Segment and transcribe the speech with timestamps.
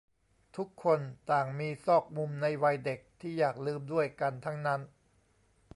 [0.57, 0.99] ทุกคน
[1.31, 4.81] ต่างมีซอกมุมในวัยเด็กที่อยากลืมด้วยกันทั้งนั้น